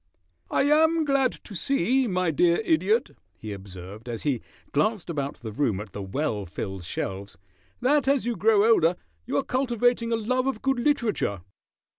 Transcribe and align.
"I 0.49 0.63
am 0.63 1.05
glad 1.05 1.31
to 1.43 1.53
see, 1.53 2.07
my 2.07 2.31
dear 2.31 2.57
Idiot," 2.65 3.11
he 3.37 3.53
observed, 3.53 4.09
as 4.09 4.23
he 4.23 4.41
glanced 4.71 5.11
about 5.11 5.35
the 5.35 5.51
room 5.51 5.79
at 5.79 5.91
the 5.93 6.01
well 6.01 6.47
filled 6.47 6.83
shelves, 6.83 7.37
"that 7.81 8.07
as 8.07 8.25
you 8.25 8.35
grow 8.35 8.65
older 8.65 8.95
you 9.27 9.37
are 9.37 9.43
cultivating 9.43 10.11
a 10.11 10.15
love 10.15 10.47
of 10.47 10.63
good 10.63 10.79
literature." 10.79 11.41